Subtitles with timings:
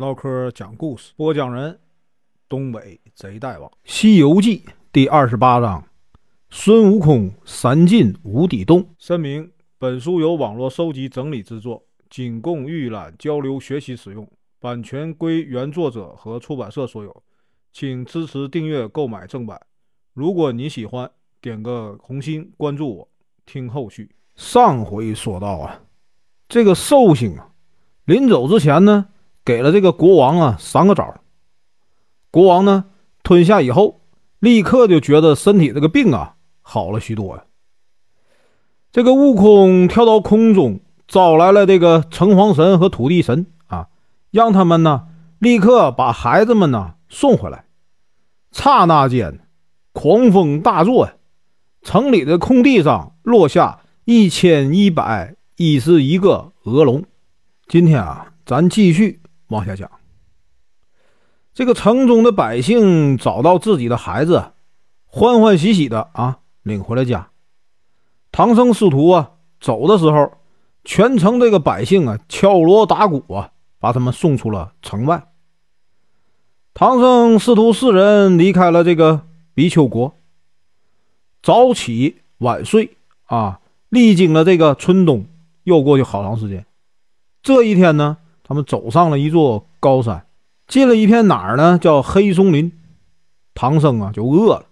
[0.00, 1.78] 唠嗑讲故事，播讲人：
[2.48, 5.84] 东北贼大王，《西游记》第二十八章：
[6.48, 8.94] 孙悟空三进无底洞。
[8.96, 14.26] 声明：本书由网络收集整理制作，仅供预览、交流、学习使用，
[14.58, 17.22] 版权归原作者和出版社所有，
[17.70, 19.60] 请支持订阅、购买正版。
[20.14, 21.10] 如果你喜欢，
[21.42, 23.08] 点个红心，关注我，
[23.44, 24.10] 听后续。
[24.34, 25.82] 上回说到啊，
[26.48, 27.50] 这个寿星啊，
[28.06, 29.08] 临走之前呢。
[29.44, 31.14] 给了这个国王啊三个招
[32.30, 32.84] 国王呢
[33.22, 34.00] 吞下以后，
[34.38, 37.44] 立刻就觉得身体这个病啊好了许多呀。
[38.92, 43.88] 这个悟空跳到空中，招来了这个城隍神和土地神啊，
[44.30, 45.06] 让他们呢
[45.38, 47.64] 立刻把孩子们呢送回来。
[48.50, 49.40] 刹那间，
[49.92, 51.14] 狂风大作呀，
[51.82, 57.04] 城里的空地上落下一千一百一十一个鹅龙。
[57.68, 59.19] 今天啊，咱继续。
[59.50, 59.90] 往下讲，
[61.52, 64.52] 这个城中的百姓找到自己的孩子，
[65.06, 67.30] 欢欢喜喜的啊领回了家。
[68.30, 70.32] 唐僧师徒啊走的时候，
[70.84, 75.26] 全城这个百姓啊敲锣打鼓啊，把他们送出了城外。
[76.72, 80.14] 唐僧师徒四人离开了这个比丘国，
[81.42, 85.26] 早起晚睡啊，历经了这个春冬，
[85.64, 86.64] 又过去好长时间。
[87.42, 88.18] 这一天呢。
[88.50, 90.26] 他们走上了一座高山，
[90.66, 91.78] 进了一片哪儿呢？
[91.78, 92.72] 叫黑松林。
[93.54, 94.66] 唐僧啊就饿了，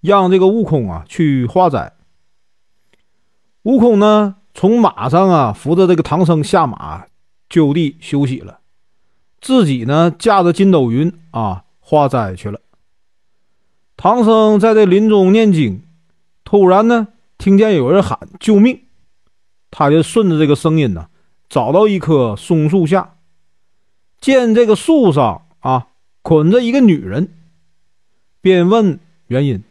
[0.00, 1.92] 让这个悟空啊去化斋。
[3.62, 7.06] 悟空呢从马上啊扶着这个唐僧下马，
[7.48, 8.58] 就地休息了，
[9.40, 12.58] 自己呢驾着筋斗云啊化斋去了。
[13.96, 15.84] 唐僧在这林中念经，
[16.42, 17.06] 突然呢
[17.38, 18.80] 听见有人喊救命，
[19.70, 21.06] 他就顺着这个声音呢。
[21.54, 23.14] 找到一棵松树下，
[24.20, 25.86] 见这个树上啊
[26.20, 27.28] 捆着一个女人，
[28.40, 29.62] 便问原因。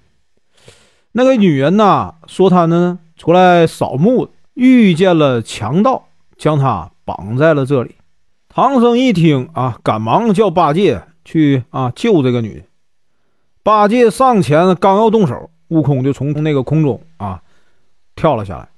[1.12, 6.08] 那个女人呐说她呢出来扫墓，遇见了强盗，
[6.38, 7.96] 将她绑在了这里。
[8.48, 12.64] 唐僧一听啊，赶忙叫八戒去啊救这个女人。
[13.62, 17.42] 八戒上前刚要动手，悟空就从那个空中啊
[18.16, 18.70] 跳了下来。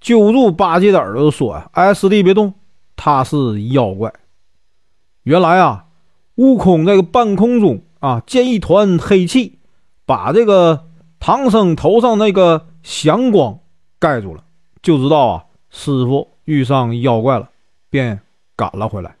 [0.00, 2.54] 揪住八戒的耳朵说：“，哎，师弟别动，
[2.94, 4.12] 他是妖怪。
[5.22, 5.86] 原来啊，
[6.36, 9.58] 悟空在个半空中啊，见一团黑气，
[10.04, 10.86] 把这个
[11.18, 13.58] 唐僧头上那个祥光
[13.98, 14.44] 盖住了，
[14.82, 17.48] 就知道啊，师傅遇上妖怪了，
[17.90, 18.20] 便
[18.54, 19.16] 赶了回来。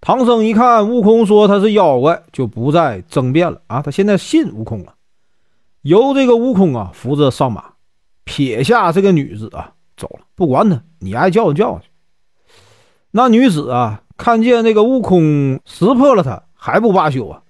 [0.00, 4.94] 唐僧一看悟空说他是妖怪，就不再争辩了啊，他现在信悟空了，
[5.82, 7.72] 由这个悟空啊扶着上马。”
[8.26, 11.88] 撇下这个女子啊，走了，不管他，你爱叫就叫去。
[13.12, 17.40] 那女子啊，看见那个悟空识破了他，还不罢休啊，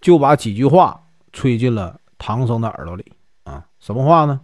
[0.00, 1.02] 就把几句话
[1.32, 3.04] 吹进了唐僧的耳朵里
[3.44, 3.66] 啊。
[3.78, 4.40] 什么话呢？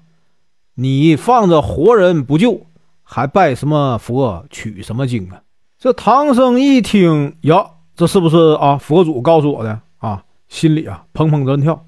[0.74, 2.66] 你放着活人不救，
[3.02, 5.42] 还拜什么佛，取什么经啊？
[5.78, 8.76] 这唐僧一听呀，这是不是啊？
[8.76, 10.24] 佛祖告诉我的啊？
[10.48, 11.86] 心里啊砰砰直跳，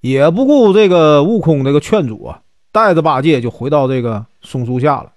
[0.00, 2.42] 也不顾这个悟空这个劝阻啊。
[2.72, 5.12] 带着八戒就回到这个松树下了，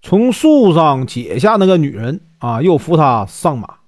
[0.00, 3.78] 从树上解下那个女人啊，又扶她上马。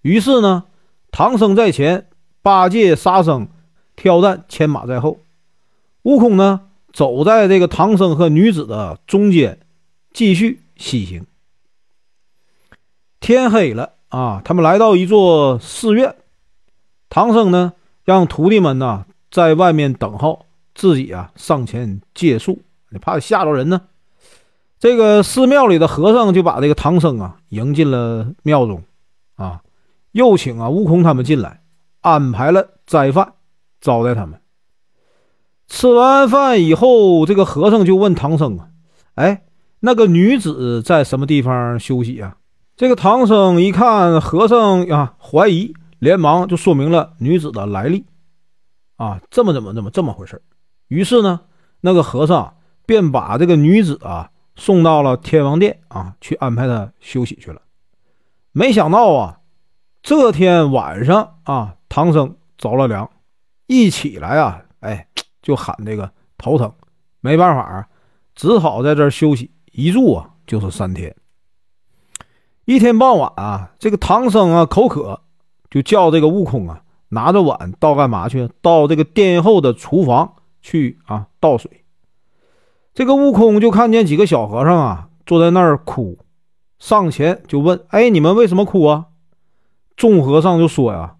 [0.00, 0.64] 于是呢，
[1.12, 2.06] 唐僧在前，
[2.40, 3.48] 八戒、沙僧、
[3.94, 5.18] 挑担牵马在后，
[6.02, 6.62] 悟空呢
[6.92, 9.60] 走在这个唐僧和女子的中间，
[10.14, 11.26] 继续西行。
[13.20, 16.16] 天黑了啊，他们来到一座寺院，
[17.10, 20.46] 唐僧呢让徒弟们呢在外面等候。
[20.74, 22.60] 自己啊，上前借宿，
[22.90, 23.80] 你怕吓着人呢。
[24.78, 28.82] 这个寺庙里的和尚就把这个唐僧啊迎进了庙中，
[29.36, 29.60] 啊，
[30.12, 31.62] 又请啊悟空他们进来，
[32.00, 33.34] 安排了斋饭
[33.80, 34.40] 招待他们。
[35.68, 38.68] 吃完饭以后，这个和尚就问唐僧啊
[39.14, 39.44] ：“哎，
[39.80, 42.36] 那个女子在什么地方休息啊？”
[42.74, 48.04] 这个唐僧一看和尚啊怀疑，连忙就说明了女子的来历，
[48.96, 50.40] 啊，这么怎么怎么这么回事
[50.90, 51.42] 于是呢，
[51.82, 57.62] 那个和尚便把这个女子啊送到了天王殿啊，去安排她休息去了。
[58.50, 59.38] 没想到啊，
[60.02, 63.08] 这天晚上啊，唐僧着了凉，
[63.68, 65.06] 一起来啊，哎，
[65.40, 66.72] 就喊这个头疼，
[67.20, 67.86] 没办法啊，
[68.34, 71.14] 只好在这儿休息，一住啊就是三天。
[72.64, 75.20] 一天傍晚啊，这个唐僧啊口渴，
[75.70, 78.50] 就叫这个悟空啊拿着碗到干嘛去？
[78.60, 80.34] 到这个殿后的厨房。
[80.60, 81.84] 去啊，倒水。
[82.92, 86.18] 这个悟空就看见几个小和尚啊，坐在那儿哭，
[86.78, 89.06] 上前就问：“哎，你们为什么哭啊？”
[89.96, 91.16] 众和尚就说呀：“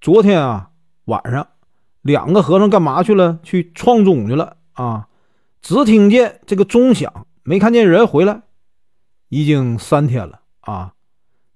[0.00, 0.70] 昨天啊
[1.06, 1.46] 晚上，
[2.02, 3.38] 两个和尚干嘛去了？
[3.42, 5.08] 去撞钟去了啊！
[5.62, 8.42] 只听见这个钟响，没看见人回来。
[9.28, 10.94] 已经三天了啊！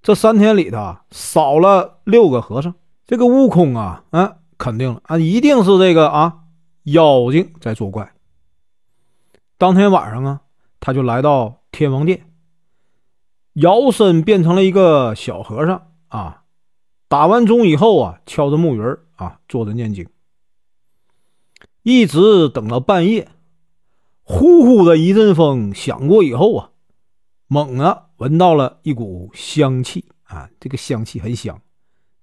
[0.01, 2.73] 这三天里头少了六个和尚。
[3.05, 6.42] 这个悟空啊，嗯，肯定了啊，一定是这个啊
[6.83, 8.13] 妖精在作怪。
[9.57, 10.41] 当天晚上啊，
[10.79, 12.29] 他就来到天王殿，
[13.53, 16.39] 摇身变成了一个小和尚啊。”
[17.09, 18.81] 打完钟以后啊，敲着木鱼
[19.17, 20.09] 啊，坐着念经，
[21.83, 23.29] 一直等到半夜，
[24.23, 26.71] 呼呼的一阵风响过以后啊，
[27.45, 31.61] 猛啊闻到了一股香气啊，这个香气很香。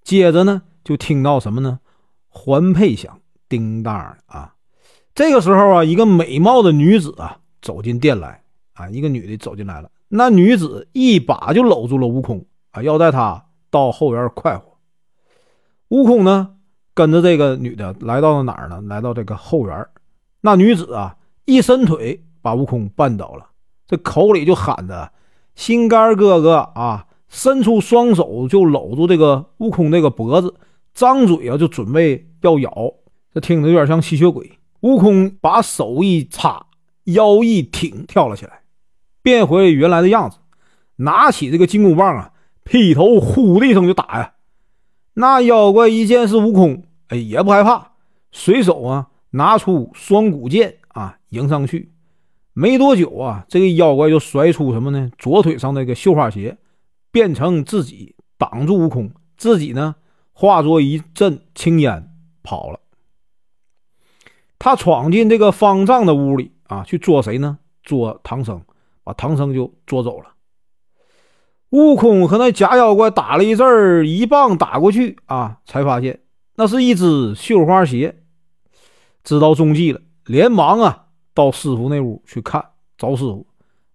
[0.02, 1.78] 接着呢，就听到什么呢？
[2.28, 3.19] 环佩响，
[3.50, 3.94] 叮当
[4.24, 4.54] 啊。
[5.14, 8.42] 这个时候啊，一个美貌的女子啊走进店来
[8.72, 9.90] 啊，一个女的走进来了。
[10.08, 14.78] 那女子一把就搂住了悟空啊，要带他到后院快活。
[15.88, 16.54] 悟空呢，
[16.94, 18.80] 跟着这个女的来到了哪儿呢？
[18.82, 19.86] 来到这个后园
[20.40, 23.50] 那女子啊，一伸腿把悟空绊倒了，
[23.86, 25.12] 这口里就喊着
[25.54, 30.52] ：“心肝哥哥啊！”伸出双手就搂住这个悟空这个脖子，
[30.92, 32.92] 张嘴啊就准备要咬。
[33.32, 34.58] 这听着有点像吸血鬼。
[34.80, 36.66] 悟空把手一插，
[37.04, 38.60] 腰一挺，跳了起来，
[39.22, 40.38] 变回原来的样子，
[40.96, 42.32] 拿起这个金箍棒啊，
[42.64, 44.32] 劈头呼的一声就打呀。
[45.14, 47.92] 那妖怪一见是悟空，哎，也不害怕，
[48.32, 51.92] 随手啊拿出双股剑啊迎上去。
[52.54, 55.10] 没多久啊，这个妖怪就甩出什么呢？
[55.18, 56.56] 左腿上那个绣花鞋，
[57.12, 59.94] 变成自己挡住悟空，自己呢
[60.32, 62.10] 化作一阵青烟
[62.42, 62.80] 跑了。
[64.60, 67.58] 他闯进这个方丈的屋里啊，去捉谁呢？
[67.82, 68.60] 捉唐僧，
[69.02, 70.26] 把唐僧就捉走了。
[71.70, 76.20] 悟空和那假妖怪打了一阵，一棒打过去啊，才发现
[76.56, 78.22] 那是一只绣花鞋。
[79.24, 82.62] 知道中计了，连忙啊到师傅那屋去看
[82.98, 83.46] 找师傅。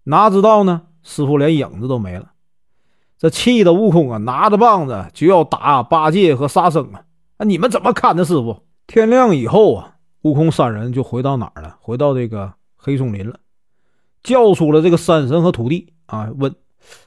[0.02, 2.32] 哪知道呢，师傅连影子都没了。
[3.18, 7.04] 这气的悟空啊，拿着棒子就要打八戒和沙僧啊！
[7.36, 8.24] 啊，你们怎么看的？
[8.24, 8.64] 师傅？
[8.86, 9.95] 天亮以后啊，
[10.26, 11.76] 悟空三人就回到哪儿了？
[11.80, 13.38] 回到这个黑松林了，
[14.24, 16.52] 叫出了这个山神和土地啊，问。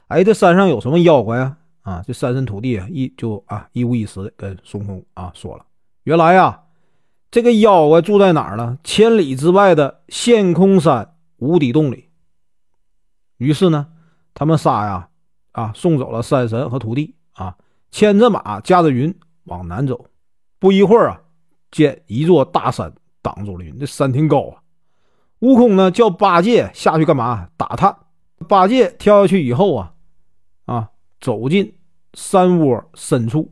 [0.07, 1.57] 哎，这山上有什么妖怪啊？
[1.81, 5.65] 啊，这山神土地啊，一就啊一五一十的跟孙悟空啊说了，
[6.03, 6.63] 原来呀，
[7.29, 8.77] 这个妖怪住在哪儿呢？
[8.85, 12.07] 千里之外的陷空山无底洞里。
[13.37, 13.87] 于是呢，
[14.33, 15.09] 他们仨呀
[15.51, 17.57] 啊送走了山神和土地啊，
[17.91, 19.13] 牵着马，驾着云
[19.43, 20.05] 往南走。
[20.57, 21.21] 不一会儿啊，
[21.71, 22.93] 见一座大山
[23.35, 24.63] 挡住了云，这山挺高啊。
[25.39, 27.49] 悟空呢叫八戒下去干嘛？
[27.55, 27.95] 打探。
[28.47, 29.93] 八戒跳下去以后啊。
[30.65, 30.89] 啊，
[31.19, 31.75] 走进
[32.13, 33.51] 山窝深处，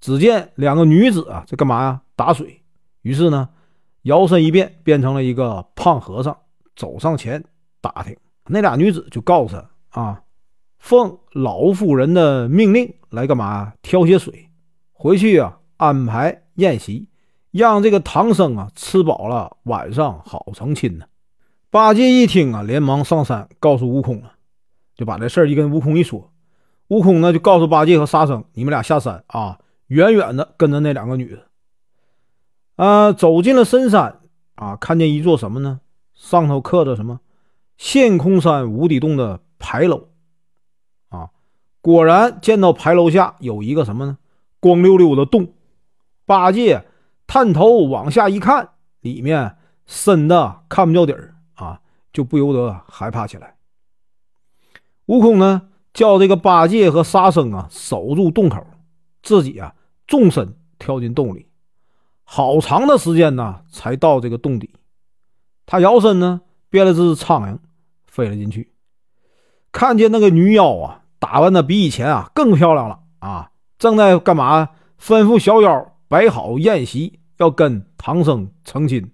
[0.00, 2.02] 只见两个女子啊，在干嘛呀？
[2.16, 2.62] 打水。
[3.02, 3.48] 于是呢，
[4.02, 6.36] 摇身一变，变成了一个胖和尚，
[6.74, 7.42] 走上前
[7.80, 8.16] 打听。
[8.46, 10.22] 那俩女子就告诉他啊，
[10.78, 13.72] 奉老夫人的命令来干嘛？
[13.82, 14.48] 挑些水，
[14.92, 17.08] 回去啊，安排宴席，
[17.54, 21.06] 让这个唐僧啊吃饱了，晚上好成亲呢。
[21.70, 24.32] 八戒一听啊，连忙上山告诉悟空啊，
[24.96, 26.32] 就把这事儿一跟悟空一说。
[26.88, 31.44] 悟空呢，就告诉八戒和沙僧：“你们俩下山啊，远远的跟着那两个女的。
[32.74, 34.18] 啊，走进了深山
[34.56, 35.80] 啊，看见一座什么呢？
[36.12, 37.20] 上头刻着什么
[37.78, 40.08] ‘陷空山无底洞’的牌楼。
[41.08, 41.30] 啊，
[41.80, 44.18] 果然见到牌楼下有一个什么呢？
[44.58, 45.52] 光溜溜的洞。
[46.26, 46.84] 八戒
[47.26, 51.80] 探头往下一看，里面深的看不着底儿啊，
[52.12, 53.56] 就不由得害怕起来。
[55.06, 58.66] 悟空呢？”叫这个八戒和沙僧啊守住洞口，
[59.22, 59.76] 自己啊
[60.08, 61.46] 纵身跳进洞里，
[62.24, 64.74] 好长的时间呢才到这个洞底。
[65.66, 67.58] 他摇身呢变了只苍蝇，
[68.08, 68.72] 飞了进去，
[69.70, 74.70] 看见那个女妖啊打扮的比以前啊更漂亮了啊，正在干嘛？
[75.00, 79.10] 吩咐小妖摆好宴席，要跟唐僧成亲。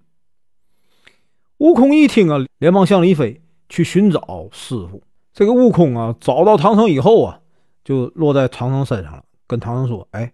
[1.57, 3.41] 悟空一听啊，连忙向里飞
[3.71, 5.03] 去寻找师傅。
[5.33, 7.41] 这个悟空啊，找到唐僧以后啊，
[7.83, 10.31] 就落在唐僧身上了，跟唐僧说：“哎，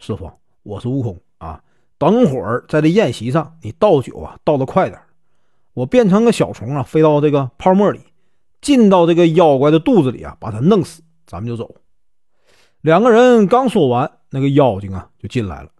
[0.00, 0.28] 师傅，
[0.64, 1.62] 我是悟空啊。
[1.96, 5.00] 等会儿在这宴席上，你倒酒啊，倒的快点
[5.74, 8.00] 我变成个小虫啊，飞到这个泡沫里，
[8.60, 11.72] 进到这个妖怪的肚子里啊，把他弄死，咱们就走。”
[12.82, 15.70] 两个人刚说完，那个妖精啊就进来了。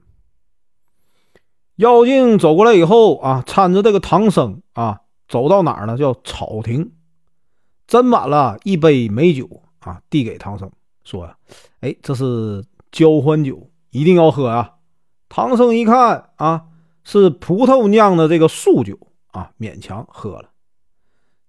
[1.81, 5.97] 妖精走过来以后啊，搀着这个唐僧啊，走到哪儿呢？
[5.97, 6.93] 叫草亭。
[7.89, 10.71] 斟满了一杯美酒啊，递给唐僧，
[11.05, 11.35] 说
[11.81, 14.75] ：“哎，这是交欢酒，一定要喝啊！
[15.31, 16.65] 唐僧一看啊，
[17.03, 18.99] 是葡萄酿的这个素酒
[19.31, 20.51] 啊，勉强喝了。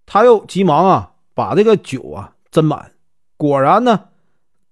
[0.05, 2.93] 他又急忙啊，把这个酒啊斟满。
[3.35, 4.05] 果然呢，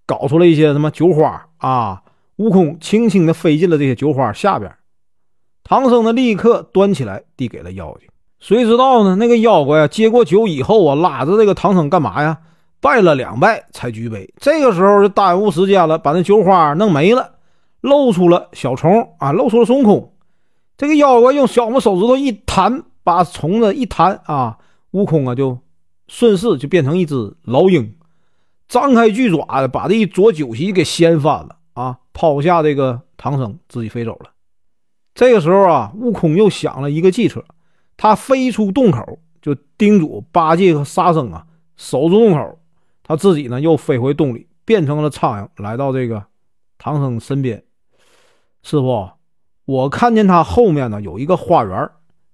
[0.05, 2.03] 搞出了一些什么酒花啊。
[2.37, 4.73] 悟空轻轻地飞进了这些酒花下边。
[5.69, 8.09] 唐僧呢，立刻端起来递给了妖精。
[8.39, 9.15] 谁知道呢？
[9.17, 12.39] 那个妖怪啊，接过酒以后啊，拉着这个唐僧干嘛呀？
[12.81, 14.33] 拜了两拜才举杯。
[14.37, 17.33] 这个时候就耽误时间了，把那酒花弄没了，
[17.81, 20.11] 露出了小虫啊，露出了孙悟空。
[20.75, 24.57] 这个妖怪用小拇手指头一弹，把虫子一弹啊，
[24.89, 25.59] 悟空啊就
[26.07, 27.93] 顺势就变成一只老鹰，
[28.67, 34.31] 张开巨爪，把这一桌酒席给掀翻了啊，抛下这个唐僧，自己飞走了。
[35.19, 37.43] 这个时候啊，悟空又想了一个计策。
[37.97, 41.45] 他飞出洞口，就叮嘱八戒和沙僧啊
[41.75, 42.57] 守住洞口。
[43.03, 46.23] 他自己呢又飞回洞里，变成了苍蝇，来到这个
[46.77, 47.61] 唐僧身边。
[48.63, 49.09] 师傅，
[49.65, 51.89] 我看见他后面呢有一个花园，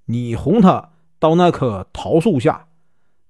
[0.06, 2.68] 你哄他到那棵桃树下，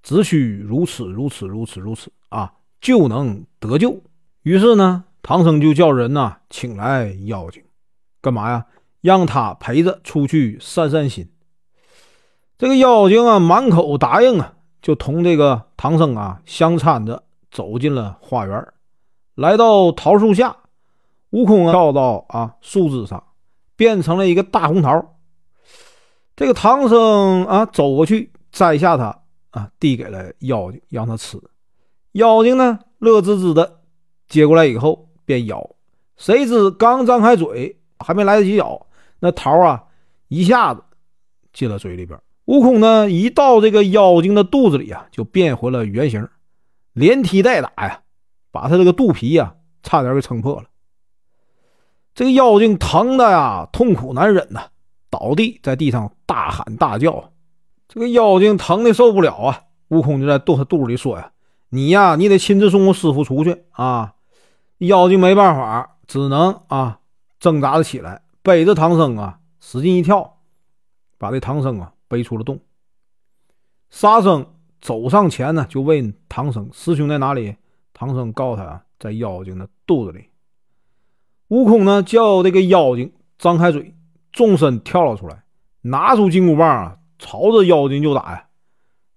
[0.04, 4.02] 只需如此如此如此如此啊，就能得救。
[4.42, 7.64] 于是呢，唐僧就叫人呐请来妖精，
[8.20, 8.66] 干嘛呀？
[9.06, 11.30] 让他陪着出去散散心。
[12.58, 17.22] 这个妖精啊，满口答应啊，就同这个唐僧啊相搀着
[17.52, 18.68] 走进了花园，
[19.36, 20.58] 来到桃树下，
[21.30, 23.24] 悟空啊跳到啊树枝上，
[23.76, 25.16] 变成了一个大红桃。
[26.36, 29.22] 这个唐僧啊走过去摘下它
[29.52, 31.40] 啊，递给了妖精，让他吃。
[32.14, 33.82] 妖精呢乐滋滋的
[34.28, 35.76] 接过来以后便咬，
[36.18, 38.85] 谁知刚张开嘴，还没来得及咬，
[39.20, 39.84] 那桃啊
[40.28, 40.84] 一下子
[41.54, 42.20] 进了嘴里边。
[42.46, 46.28] 悟空呢，一到这个妖精的肚子里啊，就变回了原形，
[46.94, 48.02] 连踢带打呀，
[48.52, 50.66] 把他这个肚皮呀，差点给撑破了。
[52.14, 54.68] 这个妖精疼的呀，痛苦难忍呐，
[55.10, 57.32] 倒地在地上大喊大叫。
[57.88, 61.32] 这个妖精疼的受不了啊，悟空就在肚他肚子里说呀
[61.70, 64.14] ：“你呀，你得亲自送我师傅出去啊！”
[64.80, 67.00] 妖精没办法，只能啊
[67.40, 70.38] 挣扎着起来，背着唐僧啊，使劲一跳，
[71.18, 71.92] 把这唐僧啊。
[72.08, 72.60] 背出了洞，
[73.90, 74.46] 沙僧
[74.80, 77.56] 走上前呢，就问唐僧：“师兄在哪里？”
[77.94, 80.30] 唐僧告诉他：“在妖精的肚子里。”
[81.50, 83.96] 悟空呢，叫这个妖精张开嘴，
[84.32, 85.46] 纵身跳了出来，
[85.82, 88.50] 拿出金箍棒啊，朝着妖精就打呀。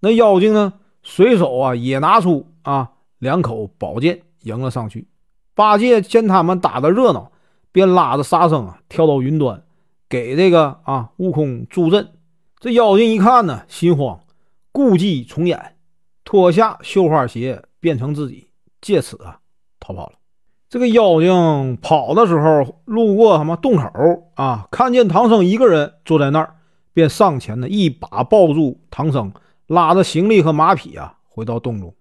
[0.00, 5.06] 那妖精呢，随手啊也拿出啊两口宝剑迎了上去。
[5.54, 7.30] 八戒见他们打的热闹，
[7.72, 9.62] 便拉着沙僧啊跳到云端，
[10.08, 12.12] 给这个啊悟空助阵。
[12.58, 14.20] 这妖精一看呢，心慌，
[14.72, 15.76] 故伎重演，
[16.24, 18.48] 脱下绣花鞋变成自己，
[18.80, 19.40] 借此啊
[19.78, 20.12] 逃跑了。
[20.68, 26.56] 这个妖精跑的时候，路过什么洞口啊，看见唐僧一个人坐在那儿，
[26.92, 29.32] 便上前呢，一把抱住唐僧，
[29.66, 31.94] 拉着行李和马匹啊，回到洞中。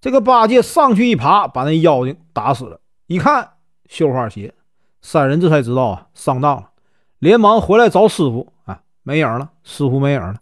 [0.00, 2.80] 这个八戒上去一爬，把那妖精打死了。
[3.06, 3.54] 一看
[3.88, 4.54] 绣花鞋，
[5.02, 6.70] 三人这才知道啊，上当了，
[7.18, 8.82] 连忙回来找师傅啊。
[9.02, 10.38] 没影了，师傅没影了。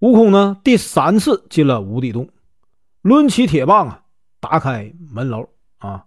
[0.00, 0.60] 悟空呢？
[0.62, 2.28] 第三次进了无底洞，
[3.00, 4.04] 抡起铁棒啊，
[4.40, 5.48] 打开门楼
[5.78, 6.04] 啊，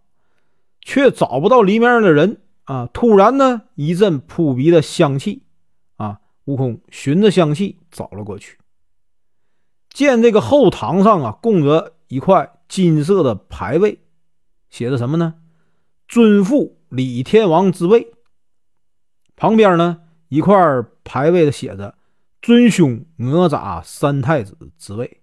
[0.81, 2.88] 却找不到里面的人啊。
[2.93, 5.41] 突然呢，一阵扑鼻的香气
[5.95, 8.60] 啊，悟空循着香气找了过去，
[9.89, 14.03] 见这个后堂上啊，供着一块金色的牌位，
[14.69, 15.34] 写着什么呢？
[16.08, 18.14] 尊父李天王之位。
[19.36, 20.00] 旁边呢？
[20.30, 20.58] 一块
[21.04, 21.96] 牌位的写着
[22.42, 25.22] “尊兄哪吒三太子”之位，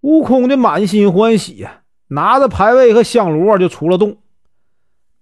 [0.00, 4.18] 悟空的满心欢喜呀，拿着牌位和香炉啊就出了洞。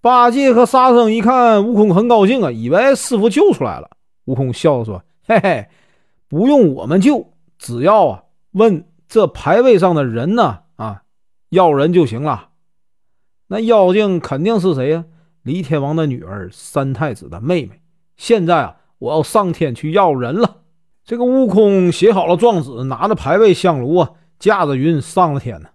[0.00, 3.90] 八戒和沙僧一看悟空很高兴啊，以为师傅救出来了。
[4.26, 5.66] 悟空笑着说：“嘿嘿，
[6.28, 11.02] 不用我们救，只要啊问这牌位上的人呢啊
[11.48, 12.50] 要人就行了。
[13.48, 15.04] 那妖精肯定是谁呀？
[15.42, 17.80] 李天王的女儿，三太子的妹妹。”
[18.16, 20.62] 现在啊，我要上天去要人了。
[21.04, 25.68] 这个悟空写好了状纸，拿着牌位香炉啊，驾着云上了天呢。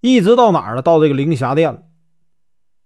[0.00, 0.82] 一直到哪儿了？
[0.82, 1.82] 到这个灵霞殿了。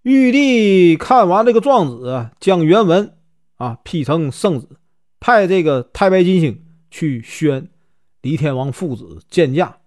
[0.03, 3.17] 玉帝看完这个状纸，将原文
[3.57, 4.69] 啊批成圣旨，
[5.19, 7.69] 派这个太白金星去宣
[8.23, 9.79] 李天王父子见驾。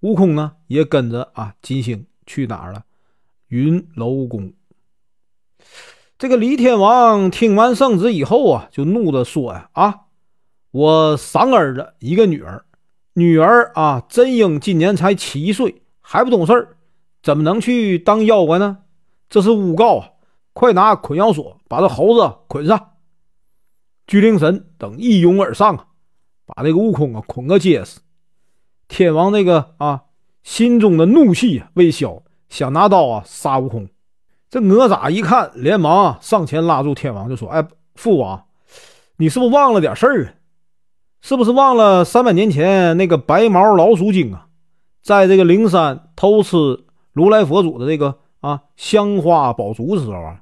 [0.00, 2.84] 悟空呢，也跟着啊金星去哪儿了？
[3.50, 4.52] 云楼宫。
[6.16, 10.00] 这个李天王听完圣旨以后啊，就怒的说呀：“啊，
[10.70, 12.64] 我三儿子一个女儿，
[13.14, 16.76] 女儿啊真英今年才七岁，还不懂事儿，
[17.22, 18.78] 怎么能去当妖怪呢？
[19.28, 20.10] 这是诬告啊！
[20.52, 22.92] 快拿捆妖索把这猴子捆上！
[24.06, 25.86] 巨灵神等一拥而上啊，
[26.46, 28.00] 把这个悟空啊捆个结实。
[28.88, 30.02] 天王那个啊，
[30.42, 33.88] 心中的怒气未消，想拿刀啊杀悟空。
[34.50, 38.44] 这哪吒一看，连忙上前拉住天王，就说：“哎，父王，
[39.16, 40.34] 你是不是忘了点事儿啊？
[41.22, 44.46] 是不是忘了三百年前那个白毛老鼠精啊，
[45.02, 46.56] 在这个灵山偷吃
[47.12, 50.40] 如来佛祖的这个啊香花宝烛的时候啊，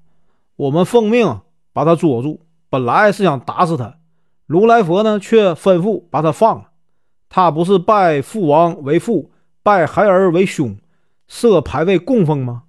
[0.56, 1.40] 我们奉命
[1.72, 3.96] 把他捉住，本来是想打死他，
[4.46, 6.68] 如来佛呢却吩咐把他放了。
[7.28, 9.30] 他不是拜父王为父，
[9.62, 10.78] 拜孩儿为兄，
[11.28, 12.64] 设牌位供奉吗？”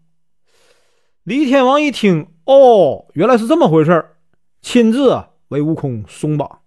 [1.24, 4.18] 李天王一听，哦，原来是这么回事儿，
[4.62, 6.62] 亲自啊为悟空松绑，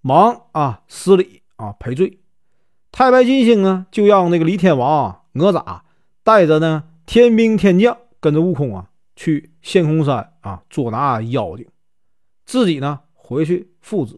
[0.00, 2.20] 忙啊施礼啊赔罪。
[2.90, 5.80] 太白金星呢，就让那个李天王啊哪吒
[6.22, 11.66] 带着呢天兵天将，跟着悟空啊去陷空山啊捉拿妖精，
[12.44, 14.16] 自己呢回去复职。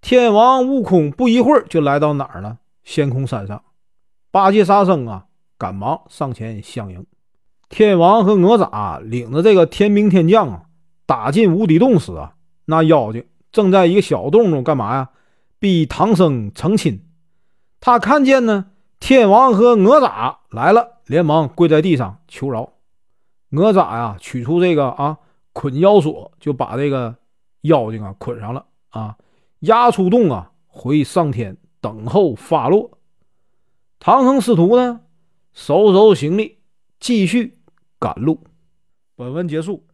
[0.00, 2.58] 天王悟空不一会儿就来到哪儿了？
[2.82, 3.64] 陷空山上，
[4.30, 5.26] 八戒沙僧啊
[5.58, 7.06] 赶忙上前相迎。
[7.68, 10.62] 天王和哪吒领着这个天兵天将啊，
[11.06, 12.34] 打进无底洞时啊，
[12.66, 15.10] 那妖精正在一个小洞中干嘛呀？
[15.58, 17.02] 逼唐僧成亲。
[17.80, 18.66] 他看见呢，
[19.00, 22.74] 天王和哪吒来了，连忙跪在地上求饶。
[23.48, 25.18] 哪吒呀，取出这个啊
[25.52, 27.16] 捆妖索，就把这个
[27.62, 29.16] 妖精啊捆上了啊，
[29.60, 32.90] 押出洞啊，回上天等候发落。
[33.98, 35.00] 唐僧师徒呢，
[35.54, 36.58] 收收行李，
[36.98, 37.60] 继续。
[38.00, 38.44] 赶路。
[39.14, 39.86] 本文结束，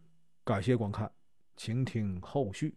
[0.43, 1.09] 感谢观看，
[1.55, 2.75] 请听后续。